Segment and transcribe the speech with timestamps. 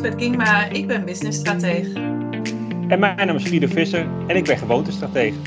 [0.00, 1.92] Lisbeth Kingma, ik ben businessstratege.
[2.88, 5.38] En mijn naam is Friede Visser en ik ben gewoontestratege.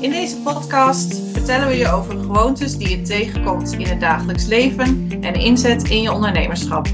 [0.00, 5.10] In deze podcast vertellen we je over gewoontes die je tegenkomt in het dagelijks leven
[5.20, 6.86] en inzet in je ondernemerschap.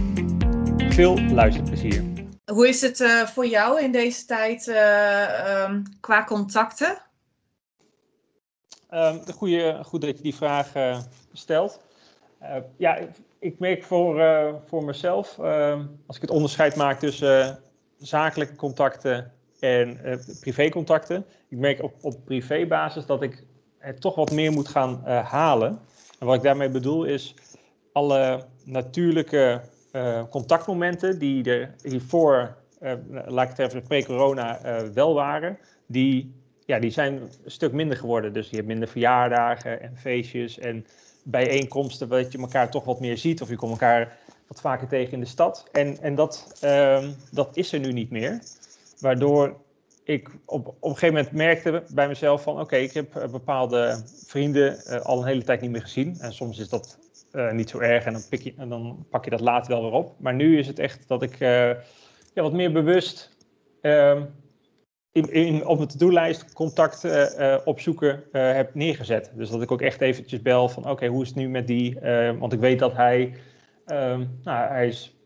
[0.89, 2.05] Veel luisterplezier.
[2.45, 7.03] Hoe is het uh, voor jou in deze tijd uh, um, qua contacten?
[8.91, 10.99] Um, goeie, goed dat je die vraag uh,
[11.33, 11.81] stelt.
[12.77, 12.99] ja,
[13.39, 17.55] ik merk voor, uh, voor mezelf, uh, als ik het onderscheid maak tussen uh,
[17.99, 20.01] zakelijke contacten en
[20.41, 23.45] privécontacten, ik merk op, op privébasis dat ik
[23.79, 25.79] het toch wat meer moet gaan halen.
[26.19, 27.35] En wat ik daarmee bedoel is
[27.93, 29.61] alle natuurlijke
[30.31, 32.57] contactmomenten die er hiervoor,
[33.27, 34.61] laat ik het even pre-corona,
[34.93, 38.33] wel waren, die, ja, die zijn een stuk minder geworden.
[38.33, 40.87] Dus je hebt minder verjaardagen en feestjes en
[41.29, 43.43] bijeenkomsten dat je elkaar toch wat meer ziet.
[43.43, 45.69] Of je komt elkaar wat vaker tegen in de stad.
[45.73, 48.43] En, en dat, uh, dat is er nu niet meer.
[49.01, 49.57] Waardoor
[50.05, 52.61] ik op, op een gegeven moment merkte bij mezelf van...
[52.61, 56.17] oké, ik heb bepaalde vrienden uh, al een hele tijd niet meer gezien.
[56.21, 56.99] En soms is dat
[57.33, 59.83] uh, niet zo erg en dan, pik je, en dan pak je dat later wel
[59.83, 60.15] weer op.
[60.19, 63.37] Maar nu is het echt dat ik ja, wat meer bewust
[63.81, 64.23] ehm,
[65.17, 69.31] in, in, op mijn to-do-lijst contact uh, opzoeken uh, heb neergezet.
[69.35, 71.99] Dus dat ik ook echt eventjes bel van oké, hoe is het nu met die?
[72.39, 73.35] want ik weet dat hij,
[73.87, 75.17] um, nou, hij is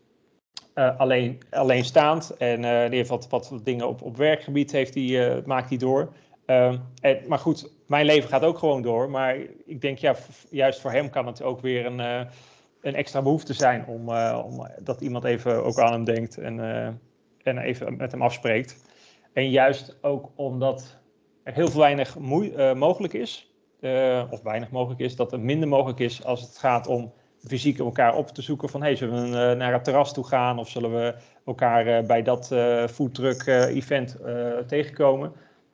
[0.73, 5.77] alleen, alleenstaand en die heeft wat, wat dingen op, op werkgebied heeft die, maakt hij
[5.77, 6.13] door.
[6.45, 9.09] Um, en, maar goed, mijn leven gaat ook gewoon door.
[9.09, 10.15] Maar ik denk ja,
[10.49, 11.99] juist voor hem kan het ook weer een,
[12.81, 14.09] een extra behoefte zijn om,
[14.43, 16.59] om dat iemand even ook aan hem denkt en,
[17.43, 18.89] en even met hem afspreekt.
[19.33, 20.97] En juist ook omdat
[21.43, 25.99] er heel weinig uh, mogelijk is, uh, of weinig mogelijk is, dat er minder mogelijk
[25.99, 27.13] is als het gaat om
[27.47, 30.59] fysiek elkaar op te zoeken van hey, zullen we uh, naar het terras toe gaan
[30.59, 32.47] of zullen we elkaar bij dat
[32.91, 34.17] foodtruck event
[34.67, 35.31] tegenkomen,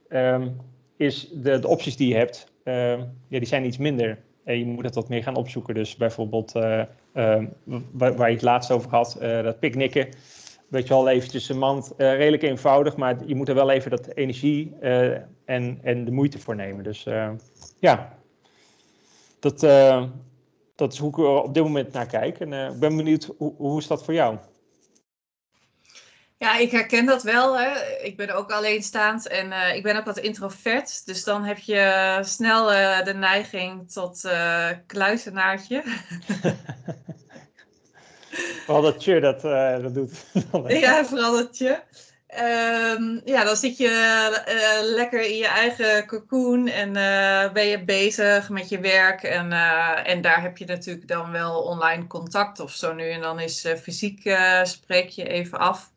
[0.10, 0.56] um,
[0.98, 4.20] is de, de, opties die je hebt, ehm, ja, die zijn iets minder.
[4.44, 5.74] En je moet het wat meer gaan opzoeken.
[5.74, 7.46] Dus bijvoorbeeld ehm,
[7.92, 10.08] waar, waar, je het laatst over had, dat picknicken
[10.70, 13.92] weet je wel, eventjes een mand, uh, redelijk eenvoudig, maar je moet er wel even
[13.92, 15.12] dat energie uh,
[15.46, 16.84] en, en de moeite voor nemen.
[16.84, 17.30] Dus uh,
[17.80, 18.18] ja,
[19.40, 19.60] dat,
[20.76, 22.40] dat is hoe ik er op dit moment naar kijk.
[22.40, 24.38] En ik ben benieuwd, hoe, hoe is dat voor jou?
[26.40, 27.60] Ja, ik herken dat wel.
[27.60, 27.98] Hè.
[28.02, 31.06] Ik ben ook alleenstaand en uh, ik ben ook wat introvert.
[31.06, 35.84] Dus dan heb je snel uh, de neiging tot uh, kluizenaartje.
[38.68, 40.26] Vooral dat je dat, uh, dat doet.
[40.68, 41.80] ja, vooral dat je.
[42.98, 43.88] Um, ja, dan zit je
[44.48, 49.24] uh, lekker in je eigen cocoon en uh, ben je bezig met je werk.
[49.24, 49.52] En,
[50.06, 53.10] en daar heb je natuurlijk dan wel online contact of zo nu.
[53.10, 55.92] En dan is fysiek spreek je even af.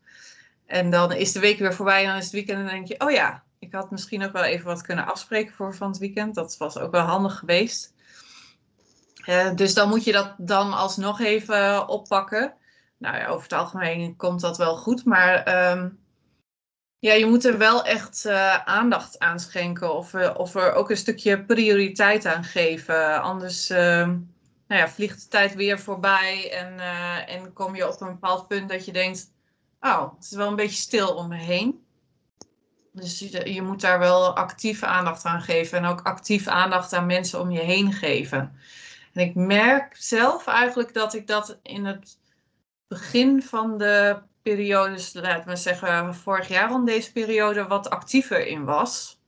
[0.65, 2.87] En dan is de week weer voorbij en dan is het weekend en dan denk
[2.87, 2.99] je...
[2.99, 6.35] oh ja, ik had misschien ook wel even wat kunnen afspreken voor van het weekend.
[6.35, 7.93] Dat was ook wel handig geweest.
[9.55, 12.59] Dus dan moet je dat dan alsnog even oppakken.
[13.01, 15.05] Nou ja, over het algemeen komt dat wel goed.
[15.05, 15.99] Maar um,
[16.99, 19.95] ja, je moet er wel echt uh, aandacht aan schenken.
[19.95, 23.21] Of, uh, of er ook een stukje prioriteit aan geven.
[23.21, 26.51] Anders nou ja, vliegt de tijd weer voorbij.
[26.51, 26.79] En,
[27.27, 29.31] en kom je op een bepaald punt dat je denkt...
[29.79, 31.85] Oh, het is wel een beetje stil om me heen.
[32.91, 35.77] Dus je, je moet daar wel actief aandacht aan geven.
[35.77, 38.55] En ook actief aandacht aan mensen om je heen geven.
[39.13, 42.19] En ik merk zelf eigenlijk dat ik dat in het
[42.91, 48.65] begin van de periodes, laten we zeggen vorig jaar rond deze periode, wat actiever in
[48.65, 49.19] was.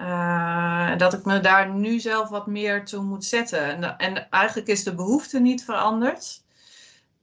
[0.00, 3.64] Uh, dat ik me daar nu zelf wat meer toe moet zetten.
[3.64, 6.44] En, en, eigenlijk is de behoefte niet veranderd.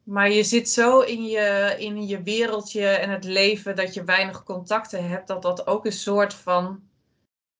[0.03, 4.44] Maar je zit zo in je, in je wereldje en het leven dat je weinig
[4.44, 6.80] contacten hebt, dat dat ook een soort van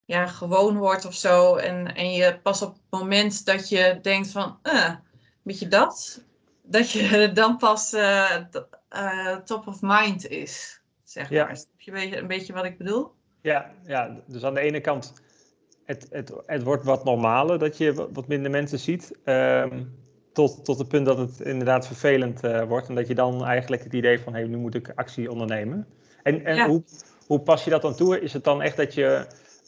[0.06, 1.56] ja, gewoon wordt of zo.
[1.56, 4.96] En, en je pas op het moment dat je denkt van, uh,
[5.42, 6.28] weet je dat?
[6.70, 8.38] Dat je dan pas uh,
[8.96, 11.44] uh, top of mind is, zeg ja.
[11.44, 11.54] maar.
[11.54, 13.12] Heb je een beetje, een beetje wat ik bedoel?
[13.42, 15.14] Ja, ja, dus aan de ene kant,
[15.86, 19.12] het, het, het wordt wat normaler dat je wat minder mensen ziet.
[19.26, 19.98] Um,
[20.34, 22.88] tot, tot het punt dat het inderdaad vervelend uh, wordt.
[22.88, 25.88] En dat je dan eigenlijk het idee van, hé, hey, nu moet ik actie ondernemen.
[26.24, 26.68] En, en ja.
[26.68, 26.84] hoe,
[27.28, 28.22] hoe pas je dat dan toe?
[28.22, 29.26] Is het dan echt dat je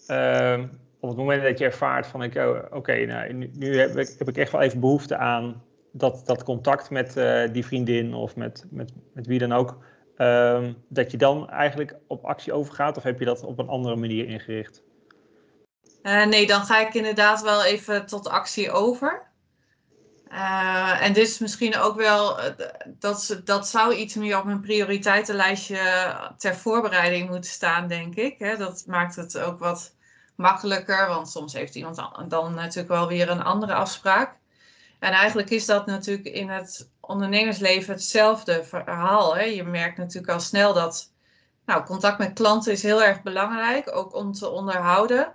[0.08, 0.64] uh,
[1.00, 3.98] op het moment dat je ervaart van, ik, oh, oké, okay, nou, nu, nu heb,
[3.98, 8.14] ik, heb ik echt wel even behoefte aan dat, dat contact met uh, die vriendin
[8.14, 9.78] of met, met, met wie dan ook,
[10.18, 13.96] um, dat je dan eigenlijk op actie overgaat of heb je dat op een andere
[13.96, 14.84] manier ingericht?
[16.04, 19.30] Uh, nee, dan ga ik inderdaad wel even tot actie over.
[20.32, 22.40] Uh, en dit is misschien ook wel,
[22.86, 25.80] dat, dat zou iets meer op mijn prioriteitenlijstje
[26.38, 28.40] ter voorbereiding moeten staan, denk ik.
[28.40, 28.58] Hè?
[28.58, 29.96] Dat maakt het ook wat
[30.36, 34.40] makkelijker, want soms heeft iemand dan natuurlijk wel weer een andere afspraak.
[35.02, 39.36] En eigenlijk is dat natuurlijk in het ondernemersleven hetzelfde verhaal.
[39.36, 39.44] Hè?
[39.44, 41.12] Je merkt natuurlijk al snel dat
[41.66, 45.34] nou, contact met klanten is heel erg belangrijk, ook om te onderhouden.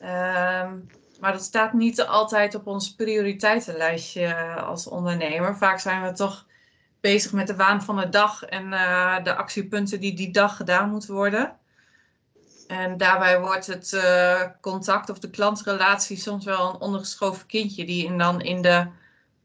[0.00, 0.78] Ehm,
[1.20, 5.56] maar dat staat niet altijd op ons prioriteitenlijstje eh, als ondernemer.
[5.56, 6.46] Vaak zijn we toch
[7.00, 10.90] bezig met de waan van de dag en uh, de actiepunten die die dag gedaan
[10.90, 11.58] moeten worden.
[12.70, 18.16] En daarbij wordt het uh, contact of de klantrelatie soms wel een ondergeschoven kindje, die
[18.16, 18.86] dan in de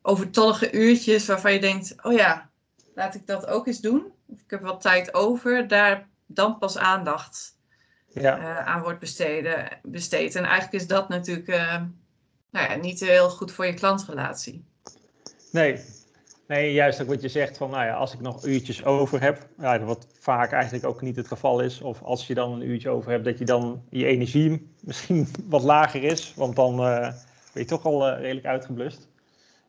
[0.01, 2.49] overtollige uurtjes waarvan je denkt: oh ja,
[2.95, 4.13] laat ik dat ook eens doen.
[4.27, 7.57] Of ik heb wat tijd over, daar dan pas aandacht
[8.07, 8.39] ja.
[8.39, 10.35] uh, aan wordt besteden, besteed.
[10.35, 11.81] En eigenlijk is dat natuurlijk uh,
[12.51, 14.65] nou ja, niet heel goed voor je klantrelatie.
[15.51, 15.85] Nee.
[16.47, 19.47] Nee, juist ook wat je zegt van, nou ja, als ik nog uurtjes over heb,
[19.85, 23.11] wat vaak eigenlijk ook niet het geval is, of als je dan een uurtje over
[23.11, 26.99] hebt, dat je dan je energie misschien wat lager is, want dan uh,
[27.53, 29.09] ben je toch al redelijk uitgeblust.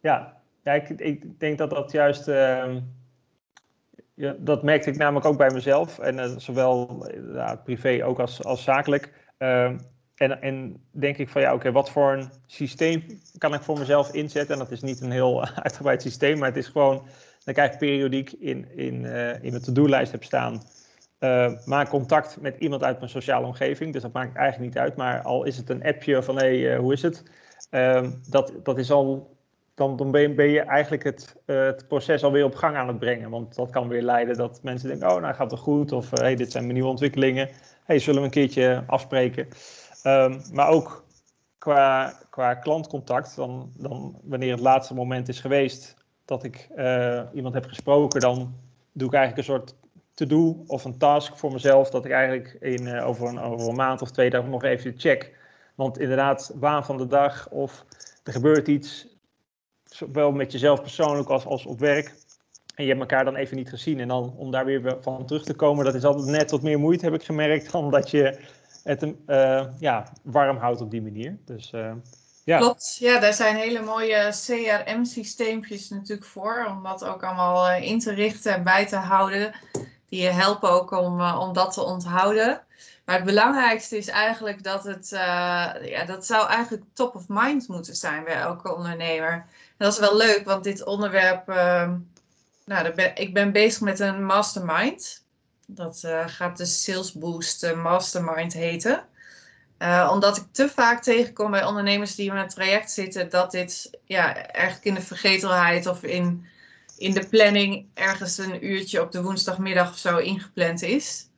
[0.00, 2.78] Ja, ja ik, ik denk dat dat juist ehm,
[4.16, 5.98] ja, dat merkte ik namelijk ook bij mezelf.
[5.98, 7.06] En uh, zowel
[7.64, 9.12] privé ook als, als zakelijk.
[10.16, 14.12] En, en denk ik van ja, oké, wat voor een systeem kan ik voor mezelf
[14.12, 14.52] inzetten?
[14.52, 17.06] En dat is niet een heel uitgebreid systeem, maar het is gewoon
[17.44, 20.62] dat ik periodiek in, in, uh, in mijn to-do-lijst heb staan.
[21.20, 23.92] Uh, maak contact met iemand uit mijn sociale omgeving.
[23.92, 24.96] Dus dat maakt eigenlijk niet uit.
[24.96, 27.22] Maar al is het een appje van hé, hey, hoe is het?
[27.70, 29.36] Ehm, dat, dat is al
[29.74, 32.98] dan, dan ben, je, ben, je, eigenlijk het, het proces alweer op gang aan het
[32.98, 33.30] brengen.
[33.30, 35.92] Want dat kan weer leiden dat mensen denken, oh, nou gaat het goed.
[35.92, 37.48] Of hey, dit zijn mijn nieuwe ontwikkelingen.
[37.84, 39.48] hey, zullen we een keertje afspreken?
[40.06, 41.04] Um, maar ook
[41.58, 47.54] qua, qua klantcontact, dan, dan wanneer het laatste moment is geweest dat ik uh, iemand
[47.54, 48.54] heb gesproken, dan
[48.92, 49.74] doe ik eigenlijk een soort
[50.14, 51.90] to-do of een task voor mezelf.
[51.90, 55.34] Dat ik eigenlijk in, over, een, over een maand of twee dagen nog even check.
[55.74, 57.84] Want inderdaad, waan van de dag of
[58.24, 59.06] er gebeurt iets,
[59.84, 62.14] zowel met jezelf persoonlijk als, als op werk.
[62.74, 64.00] En je hebt elkaar dan even niet gezien.
[64.00, 66.78] En dan om daar weer van terug te komen, dat is altijd net wat meer
[66.78, 68.38] moeite, heb ik gemerkt, dan dat je
[68.86, 71.38] het uh, ja, warm houdt op die manier.
[71.44, 71.92] Dus, uh,
[72.44, 72.58] ja.
[72.58, 77.98] Klopt, ja, daar zijn hele mooie CRM-systeempjes natuurlijk voor, om dat ook allemaal uh, in
[77.98, 79.54] te richten en bij te houden.
[80.08, 82.60] Die je helpen ook om, om dat te onthouden.
[83.04, 85.08] Maar het belangrijkste is eigenlijk dat het,
[85.82, 89.46] ja, dat zou eigenlijk top of mind moeten zijn bij elke ondernemer
[89.76, 91.92] dat is wel leuk, want dit onderwerp, uh,
[92.64, 95.24] nou, ik ben bezig met een mastermind.
[95.66, 99.06] Dat uh, gaat de Sales Boost eh, Mastermind heten.
[99.78, 103.98] Uh, omdat ik te vaak tegenkom bij ondernemers die in een traject zitten, dat dit
[104.04, 106.46] ja, eigenlijk in de vergetelheid of in,
[106.96, 111.28] in de planning ergens een uurtje op de woensdagmiddag of zo ingepland is.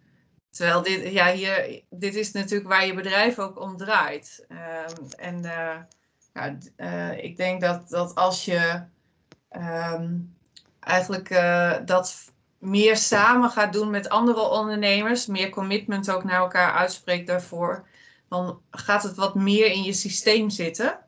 [0.51, 4.47] Terwijl dit, ja, hier, dit is natuurlijk waar je bedrijf ook om draait.
[4.49, 4.85] Uh,
[5.17, 5.45] en
[7.17, 8.83] ik denk dat, dat als je
[9.51, 10.37] um,
[10.81, 11.29] eigenlijk
[11.87, 17.87] dat meer samen gaat doen met andere ondernemers, meer commitment ook naar elkaar uitspreekt daarvoor,
[18.29, 20.99] dan gaat het wat meer in je systeem zitten.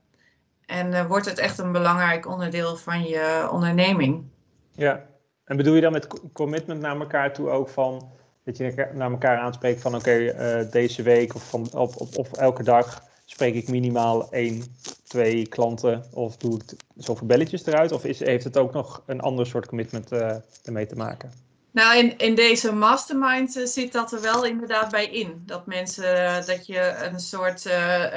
[0.66, 4.25] En uh, wordt het echt een belangrijk onderdeel van je onderneming.
[4.73, 5.07] Ja,
[5.45, 8.11] en bedoel je dan met commitment naar elkaar toe ook van
[8.45, 12.62] dat je naar elkaar aanspreekt van oké, okay, deze week of, van, of, of elke
[12.62, 14.62] dag spreek ik minimaal één,
[15.11, 16.62] twee klanten of doe ik
[16.97, 17.93] zoveel belletjes eruit?
[17.93, 21.33] Of is, heeft het ook nog een ander soort commitment uh, ermee te maken?
[21.71, 25.43] Nou, in, in deze mastermind uh, zit dat er wel inderdaad bij in.
[25.47, 27.61] Dat mensen, uh, dat je een soort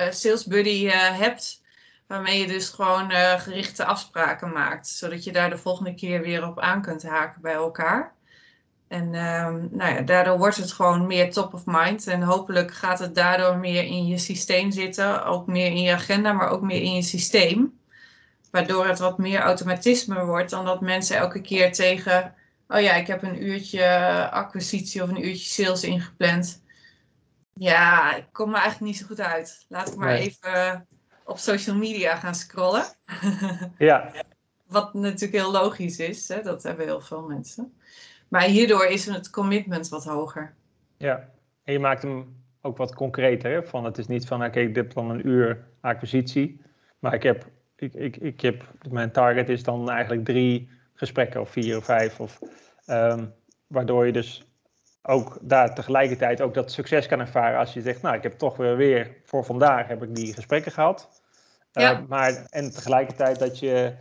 [0.10, 1.62] sales buddy hebt,
[2.08, 4.88] waarmee je dus gewoon gerichte afspraken maakt.
[4.88, 8.14] Zodat je daar de volgende keer weer op aan kunt haken bij elkaar.
[8.94, 12.08] En um, nou ja, daardoor wordt het gewoon meer top of mind.
[12.08, 15.26] En hopelijk gaat het daardoor meer in je systeem zitten.
[15.26, 17.80] Ook meer in je agenda, maar ook meer in je systeem.
[18.52, 22.36] Waardoor het wat meer automatisme wordt dan dat mensen elke keer tegen...
[22.68, 23.86] Oh ja, ik heb een uurtje
[24.32, 26.62] acquisitie of een uurtje sales ingepland.
[27.54, 29.66] Ja, ik kom er eigenlijk niet zo goed uit.
[29.70, 30.88] Laat ik maar even
[31.26, 32.86] op social media gaan scrollen.
[33.78, 34.12] ja.
[34.68, 36.28] Wat natuurlijk heel logisch is.
[36.28, 36.42] Hè?
[36.42, 37.74] Dat hebben heel veel mensen.
[38.34, 40.54] Maar hierdoor is het commitment wat hoger.
[40.98, 41.30] Ja,
[41.64, 43.52] en je maakt hem ook wat concreter.
[43.52, 43.64] Hè?
[43.64, 46.62] Van het is niet van, oké, ik heb dan een uur acquisitie.
[47.00, 51.50] Maar ik heb, ik, ik, ik heb, mijn target is dan eigenlijk drie gesprekken of
[51.50, 52.20] vier of vijf.
[52.20, 52.40] Of,
[52.88, 53.34] um,
[53.68, 54.48] waardoor je dus
[55.02, 57.60] ook daar tegelijkertijd ook dat succes kan ervaren.
[57.60, 60.72] Als je zegt, nou, ik heb toch weer, weer voor vandaag heb ik die gesprekken
[60.72, 61.22] gehad.
[61.72, 61.94] Ja.
[61.94, 63.94] Uh, maar, en tegelijkertijd dat je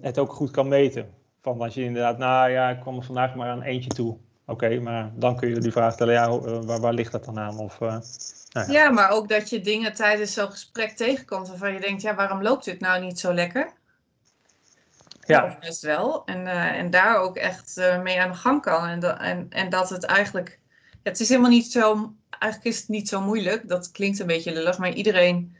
[0.00, 1.24] het ook goed kan meten.
[1.46, 4.16] Van als je inderdaad, nou ja, ik kwam er vandaag maar aan eentje toe.
[4.46, 7.58] Oké, maar dan kun je die vraag stellen, ja, waar, waar ligt dat dan aan?
[7.58, 8.02] Of, nou
[8.48, 8.64] ja.
[8.68, 8.90] ja.
[8.90, 12.64] maar ook dat je dingen tijdens zo'n gesprek tegenkomt waarvan je denkt, ja, waarom loopt
[12.64, 13.72] dit nou niet zo lekker?
[15.20, 15.44] Ja.
[15.44, 16.24] Of best wel.
[16.24, 18.88] En, en daar ook echt mee aan de gang kan.
[18.88, 20.58] En, en, en dat het eigenlijk,
[21.02, 23.68] het is helemaal niet zo eigenlijk is het niet zo moeilijk.
[23.68, 25.56] Dat klinkt een beetje lullig, maar iedereen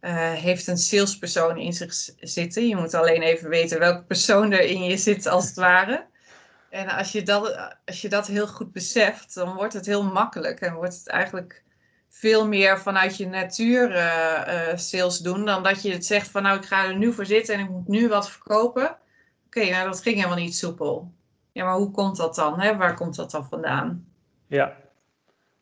[0.00, 2.68] uh, heeft een salespersoon in zich zitten.
[2.68, 6.06] Je moet alleen even weten welke persoon er in je zit, als het ware.
[6.70, 10.60] En als je, dat, als je dat heel goed beseft, dan wordt het heel makkelijk.
[10.60, 11.62] En wordt het eigenlijk
[12.08, 15.44] veel meer vanuit je natuur uh, sales doen.
[15.44, 17.70] Dan dat je het zegt van nou ik ga er nu voor zitten en ik
[17.70, 18.96] moet nu wat verkopen.
[19.46, 21.12] Oké, nou dat ging helemaal niet soepel.
[21.52, 22.60] Ja, maar hoe komt dat dan?
[22.60, 22.76] Hè?
[22.76, 24.06] Waar komt dat dan vandaan?
[24.46, 24.76] Ja,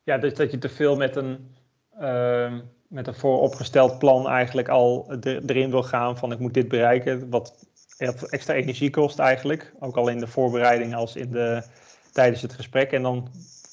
[0.02, 1.56] ja, dus dat je te veel met een,
[2.00, 7.30] uh, met een vooropgesteld plan eigenlijk al erin wil gaan van ik moet dit bereiken,
[7.30, 7.66] wat
[8.30, 9.74] extra energie kost eigenlijk.
[9.78, 11.62] Ook al in de voorbereiding als in de,
[12.12, 12.92] tijdens het gesprek.
[12.92, 13.28] En dan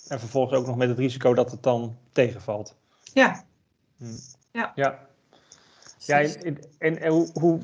[0.07, 2.75] en vervolgens ook nog met het risico dat het dan tegenvalt.
[3.13, 3.43] Ja.
[3.97, 4.05] Hm.
[4.51, 4.71] Ja.
[4.75, 4.99] Ja.
[5.97, 7.59] ja en, en, en hoe, hoe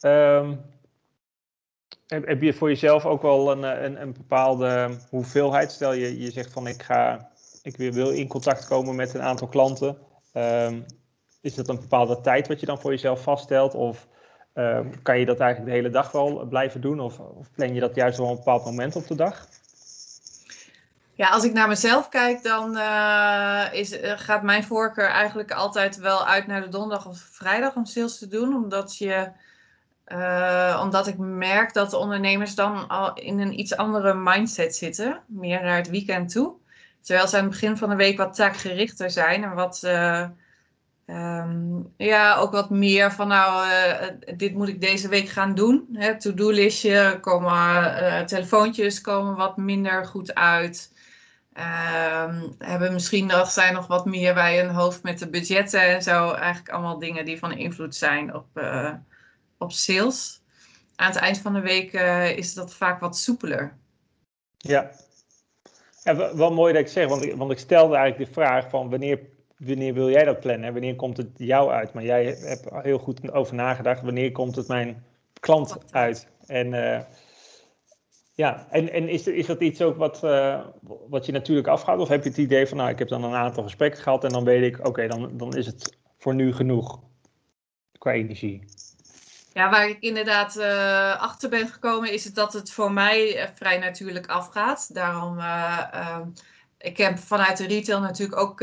[0.00, 0.60] um,
[2.06, 5.72] heb je voor jezelf ook wel een, een, een bepaalde hoeveelheid?
[5.72, 7.30] Stel je, je zegt van ik ga
[7.62, 9.96] ik wil in contact komen met een aantal klanten.
[10.32, 10.80] Ehm,
[11.40, 13.74] is dat een bepaalde tijd wat je dan voor jezelf vaststelt?
[13.74, 14.06] Of
[14.52, 17.00] ehm, kan je dat eigenlijk de hele dag wel blijven doen?
[17.00, 19.48] Of, of plan je dat juist op een bepaald moment op de dag?
[21.14, 25.96] Ja, als ik naar mezelf kijk, dan uh, is, uh, gaat mijn voorkeur eigenlijk altijd
[25.96, 28.54] wel uit naar de donderdag of vrijdag om sales te doen.
[28.54, 29.28] Omdat, je,
[30.06, 35.20] uh, omdat ik merk dat de ondernemers dan al in een iets andere mindset zitten.
[35.26, 36.54] Meer naar het weekend toe.
[37.02, 40.28] Terwijl ze aan het begin van de week wat taakgerichter zijn en wat, uh,
[41.06, 45.98] um, ja, ook wat meer van nou, uh, dit moet ik deze week gaan doen.
[46.18, 50.90] To-do-listje, komen, uh, telefoontjes komen wat minder goed uit.
[51.54, 56.02] Um, hebben misschien nog, zijn nog wat meer bij een hoofd met de budgetten en
[56.02, 56.32] zo.
[56.32, 58.46] Eigenlijk allemaal dingen die van invloed zijn op,
[59.58, 60.42] op sales.
[60.96, 61.92] Aan het eind van de week
[62.36, 63.76] is dat vaak wat soepeler.
[64.56, 64.90] Ja,
[66.02, 68.90] ja, wel mooi dat ik zeg, want ik, want ik stelde eigenlijk de vraag van
[68.90, 69.20] wanneer,
[69.56, 70.72] wanneer wil jij dat plannen?
[70.72, 71.92] Wanneer komt het jou uit?
[71.92, 75.04] Maar jij hebt heel goed over nagedacht, wanneer komt het mijn
[75.40, 76.28] klant uit?
[76.46, 77.00] En uh,
[78.34, 80.66] ja, en, en is, is dat iets ook wat, uh,
[81.08, 81.98] wat je natuurlijk afgaat?
[81.98, 84.30] Of heb je het idee van, nou, ik heb dan een aantal gesprekken gehad en
[84.30, 87.00] dan weet ik, oké, dan, dan is het voor nu genoeg
[87.98, 88.64] qua energie?
[89.54, 93.48] Ja, waar ik inderdaad uh, achter ben gekomen is het dat het voor mij uh,
[93.54, 94.94] vrij natuurlijk afgaat.
[94.94, 96.18] Daarom, uh,
[96.78, 98.60] ik heb vanuit de retail natuurlijk ook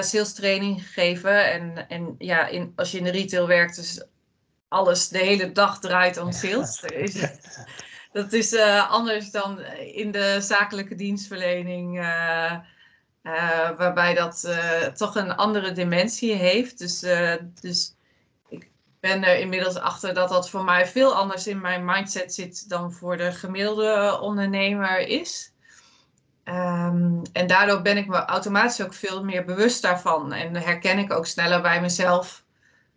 [0.00, 1.52] sales training gegeven.
[1.52, 4.04] En, en ja, in, als je in de retail werkt, dus
[4.68, 6.84] alles de hele dag draait om sales.
[8.12, 8.56] Dat is
[8.88, 9.60] anders dan
[9.94, 11.98] in de zakelijke dienstverlening.
[13.76, 14.56] waarbij dat
[14.96, 16.78] toch een andere dimensie heeft.
[16.78, 17.00] Dus,
[17.60, 17.94] dus
[19.00, 22.92] ben er inmiddels achter dat dat voor mij veel anders in mijn mindset zit dan
[22.92, 25.52] voor de gemiddelde ondernemer is.
[26.44, 30.32] Um, en daardoor ben ik me automatisch ook veel meer bewust daarvan.
[30.32, 32.44] En herken ik ook sneller bij mezelf.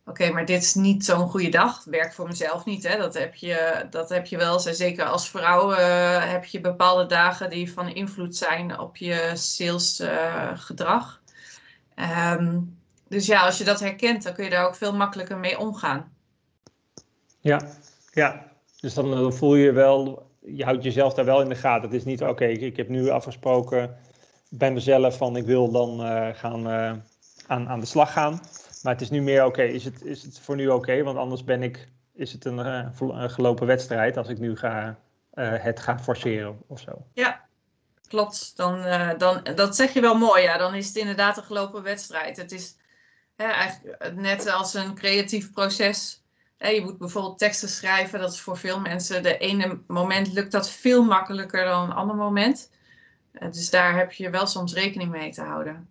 [0.06, 1.84] Oké, maar dit is niet zo'n goede dag.
[1.84, 2.88] Werkt voor mezelf niet.
[2.88, 2.98] Hè?
[2.98, 4.60] Dat, heb je, dat heb je wel.
[4.60, 11.22] Zeker als vrouw uh, heb je bepaalde dagen die van invloed zijn op je salesgedrag.
[11.96, 12.83] Uh, um,
[13.14, 16.16] dus ja, als je dat herkent, dan kun je daar ook veel makkelijker mee omgaan.
[17.40, 17.62] Ja,
[18.12, 18.52] ja.
[18.80, 21.90] Dus dan, voel je wel, je houdt jezelf daar wel in de gaten.
[21.90, 23.98] Het is niet, oké, ik heb nu afgesproken
[24.50, 26.94] bij mezelf van ik wil dan uh, gaan uh,
[27.48, 28.42] aan, aan de slag gaan.
[28.82, 31.04] Maar het is nu meer, oké, is, het, is het voor nu oké?
[31.04, 34.98] Want anders ben ik, is het een, uh, een gelopen wedstrijd als ik nu ga,
[35.40, 36.92] het ga forceren of zo.
[37.14, 37.42] Ja,
[38.08, 38.54] klopt.
[38.56, 38.86] Dan,
[39.18, 40.58] dan, dat zeg je wel mooi, ja.
[40.58, 42.38] Dan is het inderdaad een gelopen wedstrijd.
[42.38, 42.76] Het is
[43.36, 46.24] eigenlijk net als een creatief proces.
[46.58, 48.20] je moet bijvoorbeeld teksten schrijven.
[48.20, 52.16] Dat is voor veel mensen de ene moment lukt dat veel makkelijker dan een ander
[52.16, 52.72] moment.
[53.32, 55.90] dus daar heb je wel soms rekening mee te houden.